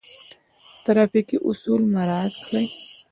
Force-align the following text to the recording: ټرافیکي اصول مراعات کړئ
ټرافیکي 0.83 1.37
اصول 1.49 1.81
مراعات 1.93 2.33
کړئ 2.45 2.65